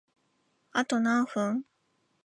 [0.71, 1.63] あと何分？